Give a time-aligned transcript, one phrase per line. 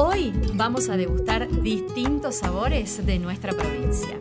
[0.00, 4.16] Hoy vamos a degustar distintos sabores de nuestra provincia.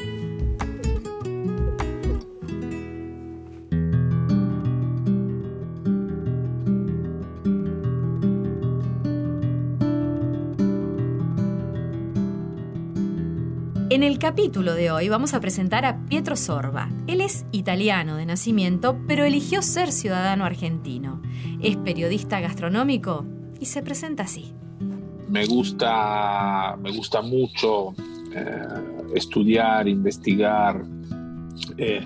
[13.92, 16.90] En el capítulo de hoy vamos a presentar a Pietro Sorba.
[17.06, 21.22] Él es italiano de nacimiento, pero eligió ser ciudadano argentino.
[21.62, 23.28] Es periodista gastronómico
[23.60, 24.56] y se presenta así
[25.30, 27.94] me gusta, me gusta mucho
[28.34, 30.84] eh, estudiar, investigar
[31.78, 32.06] eh,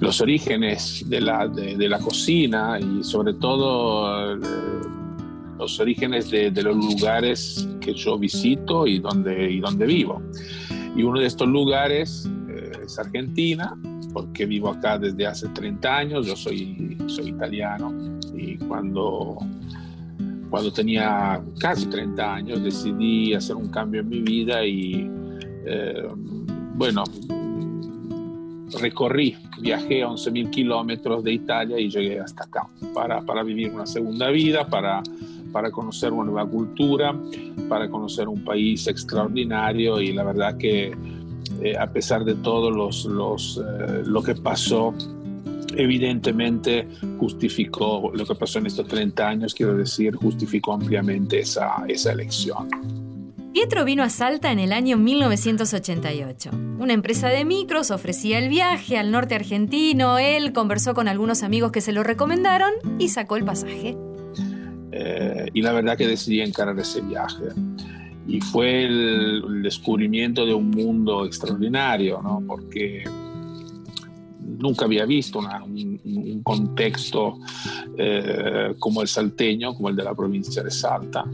[0.00, 4.40] los orígenes de la, de, la, cocina y sobre todo eh,
[5.58, 10.22] los orígenes de, los lugares que yo visito y donde, y donde vivo.
[10.96, 12.28] Y uno de estos lugares
[12.84, 13.76] es Argentina,
[14.12, 17.92] porque vivo acá desde hace 30 años, yo soy, soy italiano
[18.34, 19.38] y cuando
[20.54, 25.10] cuando tenía casi 30 años decidí hacer un cambio en mi vida y
[25.66, 26.06] eh,
[26.76, 27.02] bueno,
[28.80, 34.30] recorrí, viajé 11.000 kilómetros de Italia y llegué hasta acá para, para vivir una segunda
[34.30, 35.02] vida, para,
[35.50, 37.12] para conocer una nueva cultura,
[37.68, 40.96] para conocer un país extraordinario y la verdad que
[41.62, 44.94] eh, a pesar de todo los, los, eh, lo que pasó
[45.76, 52.12] evidentemente justificó lo que pasó en estos 30 años, quiero decir, justificó ampliamente esa, esa
[52.12, 52.68] elección.
[53.52, 56.50] Pietro vino a Salta en el año 1988.
[56.80, 61.70] Una empresa de micros ofrecía el viaje al norte argentino, él conversó con algunos amigos
[61.70, 63.96] que se lo recomendaron y sacó el pasaje.
[64.90, 67.44] Eh, y la verdad que decidí encarar ese viaje.
[68.26, 72.42] Y fue el, el descubrimiento de un mundo extraordinario, ¿no?
[72.46, 73.04] porque
[74.58, 77.38] nunca había visto un, contexto
[77.96, 81.24] eh, como el salteño, como el de la provincia de Salta.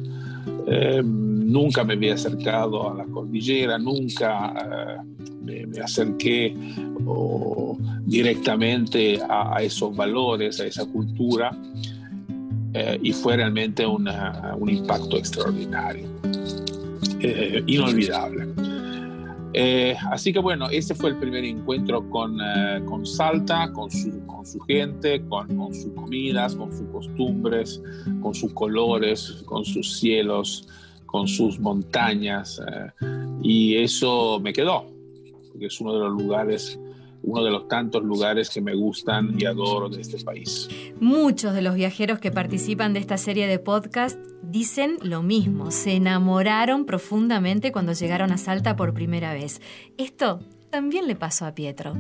[0.66, 5.03] Eh, nunca me había acercado a la cordillera, nunca
[5.47, 6.54] eh, me, acerqué
[8.04, 11.50] directamente a, esos valores, a esa cultura,
[13.03, 14.06] y fue realmente un
[14.69, 16.06] impacto extraordinario,
[17.66, 18.59] inolvidable.
[19.52, 24.24] Eh, así que bueno, ese fue el primer encuentro con, eh, con Salta, con su,
[24.26, 27.82] con su gente, con, con, sus comidas, con sus costumbres,
[28.22, 30.68] con sus colores, con sus cielos,
[31.06, 32.60] con sus montañas.
[32.60, 33.06] Eh,
[33.42, 34.86] y eso me quedó,
[35.50, 36.78] porque es uno de los lugares
[37.22, 40.69] uno de los tantos lugares que me gustan y adoro de este país.
[41.00, 45.92] Muchos de los viajeros que participan de esta serie de podcast dicen lo mismo, se
[45.92, 49.60] enamoraron profundamente cuando llegaron a Salta por primera vez.
[49.97, 51.94] Esto también le pasó a Pietro.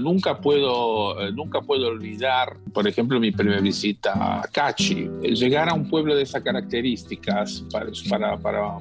[0.00, 5.08] Nunca puedo, eh, nunca puedo olvidar, por ejemplo, mi primera visita a Cachi.
[5.22, 8.78] Llegar a un pueblo de esas características para, para, para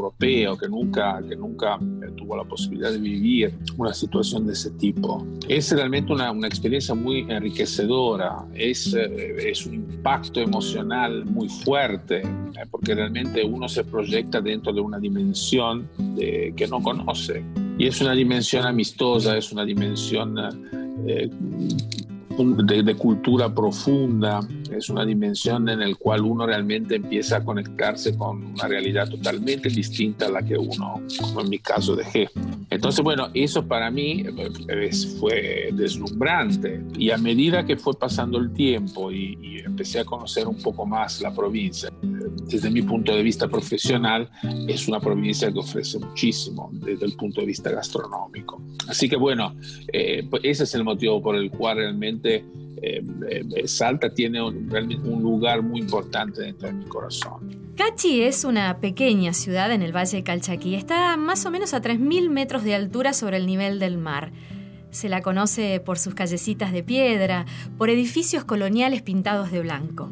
[0.00, 1.78] europeo que nunca, que nunca
[2.16, 5.26] tuvo la posibilidad de vivir una situación de ese tipo.
[5.48, 12.18] Es realmente una, una experiencia muy enriquecedora, es, eh, es un impacto emocional muy fuerte,
[12.20, 17.44] eh, porque realmente uno se proyecta dentro de una dimensión de, que no conoce.
[17.78, 20.36] Y es una dimensión amistosa, es una dimensión
[21.06, 21.30] eh,
[22.44, 24.40] de, cultura profunda,
[24.70, 29.68] es una dimensión en la cual uno realmente empieza a conectarse con una realidad totalmente
[29.68, 32.28] distinta a la que uno, como en mi caso, dejé.
[32.70, 34.24] Entonces, bueno, eso para mí
[34.68, 40.04] eh, fue deslumbrante y a medida que fue pasando el tiempo y, y empecé a
[40.04, 44.28] conocer un poco más la provincia, desde mi punto de vista profesional,
[44.66, 48.60] es una provincia que ofrece muchísimo desde el punto de vista gastronómico.
[48.90, 49.54] Así que bueno,
[49.92, 52.44] eh, pues ese es el motivo por el cual realmente
[52.82, 54.68] eh, eh, Salta tiene un,
[55.04, 57.72] un lugar muy importante dentro de mi corazón.
[57.76, 60.74] Cachi es una pequeña ciudad en el Valle de Calchaquí.
[60.74, 64.32] Está más o menos a 3.000 metros de altura sobre el nivel del mar.
[64.90, 67.46] Se la conoce por sus callecitas de piedra,
[67.78, 70.10] por edificios coloniales pintados de blanco.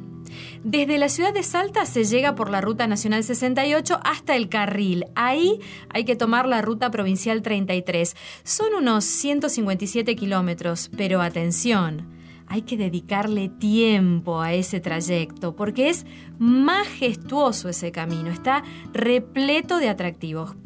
[0.64, 5.04] Desde la ciudad de Salta se llega por la Ruta Nacional 68 hasta el Carril.
[5.14, 8.16] Ahí hay que tomar la Ruta Provincial 33.
[8.44, 12.16] Son unos 157 kilómetros, pero atención.
[12.50, 16.06] hay que dedicarle tiempo a ese trayecto porque es
[16.38, 18.62] majestuoso ese camino, está
[18.94, 20.56] repleto de atractivos.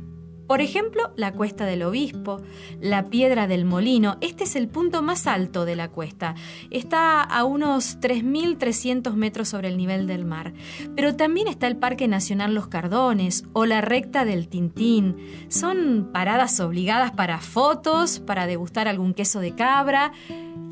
[0.52, 2.42] Por ejemplo, la Cuesta del Obispo,
[2.78, 4.18] la Piedra del Molino.
[4.20, 6.34] Este es el punto más alto de la cuesta.
[6.70, 10.52] Está a unos 3.300 metros sobre el nivel del mar.
[10.94, 15.16] Pero también está el Parque Nacional Los Cardones o la Recta del Tintín.
[15.48, 20.12] Son paradas obligadas para fotos, para degustar algún queso de cabra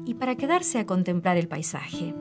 [0.04, 2.14] y para quedarse a contemplar el paisaje.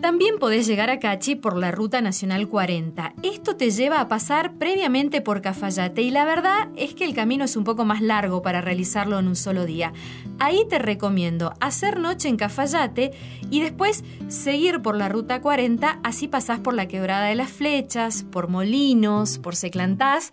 [0.00, 3.14] También podés llegar a Cachi por la Ruta Nacional 40.
[3.22, 7.44] Esto te lleva a pasar previamente por Cafayate y la verdad es que el camino
[7.44, 9.94] es un poco más largo para realizarlo en un solo día.
[10.38, 13.12] Ahí te recomiendo hacer noche en Cafayate
[13.50, 18.22] y después seguir por la Ruta 40, así pasás por la Quebrada de las Flechas,
[18.22, 20.30] por Molinos, por Seclantás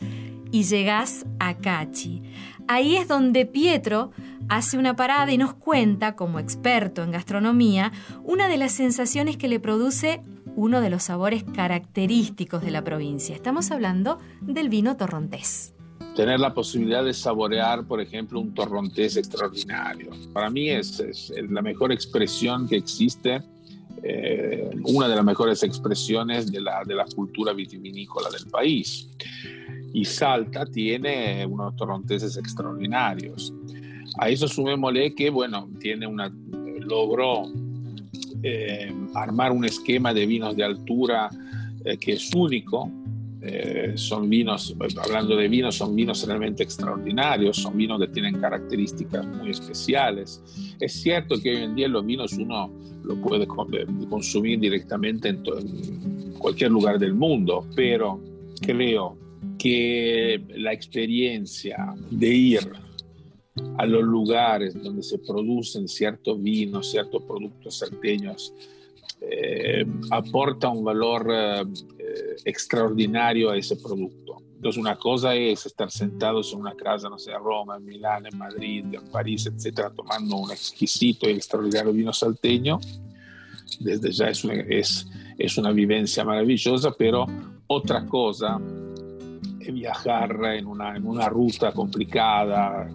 [0.52, 2.22] y llegás a Cachi.
[2.68, 4.12] Ahí es donde Pietro
[4.50, 7.92] hace una parada y nos cuenta, como experto en gastronomía,
[8.24, 10.22] una de las sensaciones que le produce
[10.56, 13.36] uno de los sabores característicos de la provincia.
[13.36, 15.74] Estamos hablando del vino torrontés.
[16.16, 20.12] Tener la posibilidad de saborear, por ejemplo, un torrontés extraordinario.
[20.32, 23.42] Para mí es, la mejor expresión que existe,
[24.04, 29.10] eh, una de las mejores expresiones de la, de la cultura vitivinícola del país.
[29.94, 33.54] Y Salta tiene unos torronteses extraordinarios.
[34.18, 36.32] A eso sumémosle que, bueno, tiene una,
[36.88, 37.44] logró
[38.44, 41.30] eh, armar un esquema de vinos de altura
[41.86, 42.92] eh, que es único.
[43.42, 44.74] Eh, son vinos,
[45.04, 50.42] hablando de vinos, son vinos realmente extraordinarios, son vinos que tienen características muy especiales.
[50.80, 52.72] Es cierto que hoy en día los vinos uno
[53.04, 58.22] lo puede consumir directamente en, en cualquier lugar del mundo, pero
[58.62, 59.18] creo
[59.58, 62.72] que la experiencia de ir
[63.78, 68.54] a los lugares donde se producen ciertos vinos, ciertos productos salteños,
[69.22, 71.64] eh, aporta un valor eh,
[72.46, 74.38] extraordinario a ese producto.
[74.56, 78.26] Entonces una cosa es estar sentados en una casa, no sé, en Roma, en Milán,
[78.26, 82.80] en Madrid, en París, etcétera, tomando un exquisito y extraordinario vino salteño.
[83.80, 85.06] Desde ya es una, es,
[85.58, 87.26] una vivencia maravillosa, pero
[87.68, 88.60] otra cosa
[89.60, 92.90] es viajar en una, en una ruta complicada,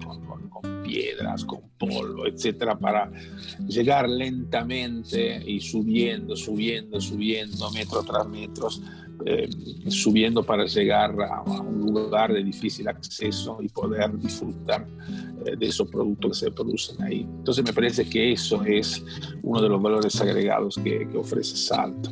[0.88, 3.10] piedras, con polvo, etcétera, para
[3.66, 8.68] llegar lentamente y subiendo, subiendo, subiendo, metro tras metro,
[9.26, 9.48] eh,
[9.88, 14.86] subiendo para llegar a, un lugar de difícil acceso y poder disfrutar
[15.44, 17.20] eh, de esos productos que se producen ahí.
[17.20, 19.04] Entonces me parece que eso es
[19.42, 22.10] uno de los valores agregados que, que ofrece Salto.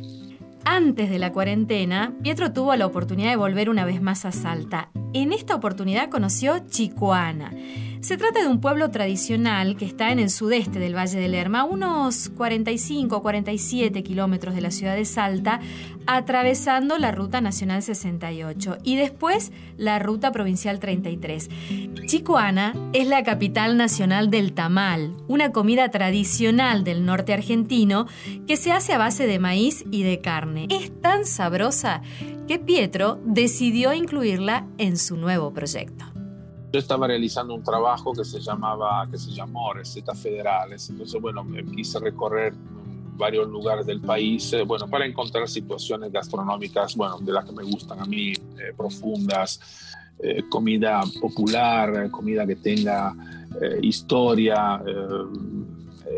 [0.69, 4.91] Antes de la cuarentena, Pietro tuvo la oportunidad de volver una vez más a Salta.
[5.13, 7.53] En esta oportunidad conoció Chicoana
[8.07, 11.65] se trata de un pueblo tradicional que está en el sudeste del Valle del Lerma,
[11.65, 15.59] unos 45 o 47 kilómetros de la ciudad de Salta,
[16.05, 21.49] atravesando la Ruta Nacional 68 y después la Ruta Provincial 33.
[22.05, 28.07] Chicoana es la capital nacional del tamal, una comida tradicional del norte argentino
[28.47, 30.67] que se hace a base de maíz y de carne.
[30.69, 32.01] Es tan sabrosa
[32.47, 36.16] que Pietro decidió incluirla en su nuevo proyecto.
[36.77, 40.87] Yo estaba realizando un trabajo que se llamaba, que se llamó Recetas Federales.
[40.91, 41.43] Entonces, bueno,
[41.75, 42.53] quise recorrer
[43.15, 47.63] varios lugares del país, eh, bueno, para encontrar situaciones gastronómicas, bueno, de las que me
[47.63, 49.59] gustan a mí, eh, profundas,
[50.19, 53.15] eh, comida popular, comida que tenga
[53.81, 54.79] historia.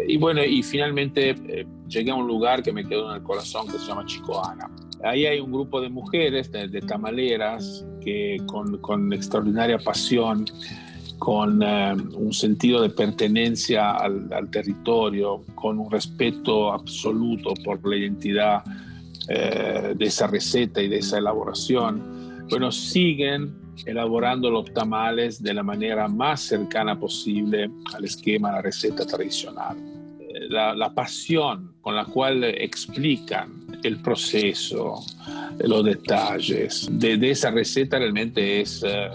[0.09, 3.79] y bueno, y finalmente llegué a un lugar que me quedó en el corazón que
[3.79, 4.69] se llama Chicoana.
[5.01, 10.45] Ahí hay un grupo de mujeres, de, tamaleras, que con, extraordinaria pasión,
[11.17, 18.63] con eh, un sentido de pertenencia al, territorio, con un respeto absoluto por la identidad
[19.27, 23.53] eh, de esa receta y de esa elaboración, bueno, siguen
[23.85, 29.77] elaborando los tamales de la manera más cercana posible al esquema, a la receta tradicional.
[30.19, 35.01] Eh, la, la pasión con la cual explican el proceso,
[35.59, 39.09] los detalles de, esa receta realmente es, eh,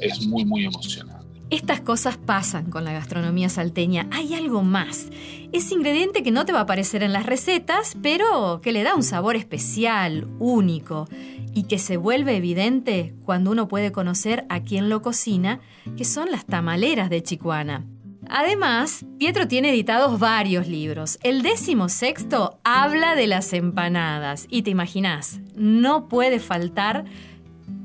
[0.00, 1.18] es muy, muy emocionante.
[1.50, 4.06] Estas cosas pasan con la gastronomía salteña.
[4.10, 5.08] Hay algo más.
[5.50, 8.94] Ese ingrediente que no te va a aparecer en las recetas, pero que le da
[8.94, 11.08] un sabor especial, único,
[11.54, 15.60] y que se vuelve evidente cuando uno puede conocer a quien lo cocina,
[15.96, 17.86] que son las tamaleras de Chicuana.
[18.30, 21.18] Además, Pietro tiene editados varios libros.
[21.22, 24.46] El décimo sexto habla de las empanadas.
[24.50, 27.04] Y te imaginas, no puede faltar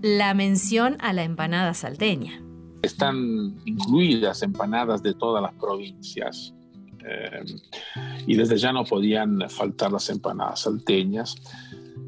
[0.01, 2.41] la mención a la empanada salteña.
[2.81, 6.53] Están incluidas empanadas de todas las provincias.
[7.05, 7.43] Eh,
[8.27, 11.35] y desde ya no podían faltar las empanadas salteñas,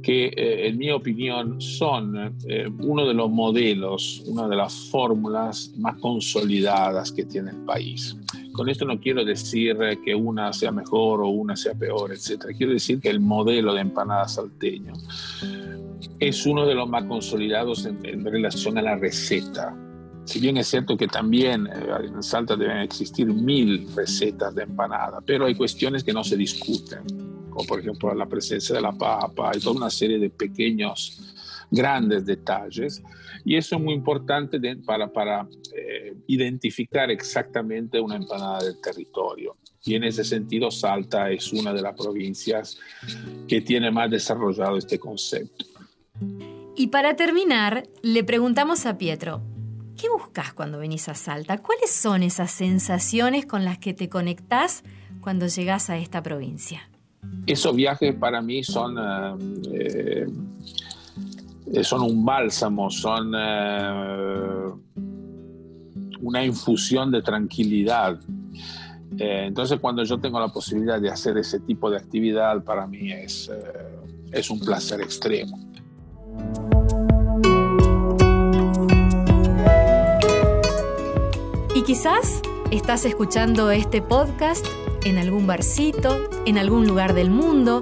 [0.05, 5.74] que eh, en mi opinión son eh, uno de los modelos, una de las fórmulas
[5.79, 8.15] más consolidadas que tiene el país.
[8.51, 12.55] Con esto no quiero decir que una sea mejor o una sea peor, etc.
[12.55, 14.93] Quiero decir que el modelo de empanada salteño
[16.19, 19.75] es uno de los más consolidados en relación a la receta
[20.25, 21.71] si bien es cierto que también eh,
[22.03, 27.01] en Salta deben existir mil recetas de empanada, pero hay cuestiones que no se discuten,
[27.55, 31.21] como por ejemplo la presencia de la papa, hay toda una serie de pequeños,
[31.71, 33.01] grandes detalles,
[33.45, 39.55] y eso es muy importante para, para eh, identificar exactamente una empanada del territorio.
[39.85, 42.77] Y en ese sentido, Salta es una de las provincias
[43.47, 45.65] que tiene más desarrollado este concepto.
[46.75, 49.41] Y para terminar, le preguntamos a Pietro,
[49.97, 51.59] ¿Qué buscas cuando venís a Salta?
[51.59, 54.83] ¿Cuáles son esas sensaciones con las que te conectás
[55.21, 56.89] cuando llegas a esta provincia?
[57.46, 58.98] Esos viajes para mí son,
[59.72, 60.25] eh,
[61.74, 64.70] eh, son un bálsamo, son eh,
[66.22, 68.20] una infusión de tranquilidad.
[69.17, 73.50] entonces cuando yo tengo la posibilidad de hacer ese tipo de actividad, para mí es,
[74.32, 75.58] es un placer extremo.
[81.86, 82.41] quizás
[82.72, 84.65] estás escuchando este podcast
[85.05, 87.79] en algún barcito, en algún lugar del mundo,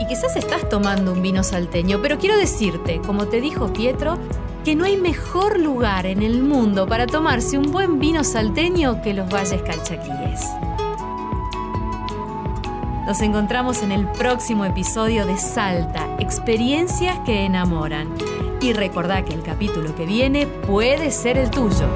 [0.00, 4.18] y quizás estás tomando un vino salteño, pero quiero decirte, como te dijo Pietro,
[4.64, 9.14] que no hay mejor lugar en el mundo para tomarse un buen vino salteño que
[9.14, 10.44] los Valles Calchaquíes.
[13.06, 18.08] Nos encontramos en el próximo episodio de Salta, experiencias que enamoran.
[18.60, 21.86] Y recordá que el capítulo que viene puede ser el tuyo.